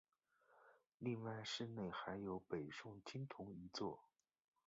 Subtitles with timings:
[0.97, 3.99] 另外寺内还有北宋经幢一座。